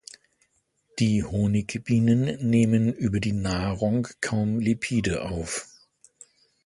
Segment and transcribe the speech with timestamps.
[0.97, 5.67] Die Honigbienen nehmen über die Nahrung kaum Lipide auf.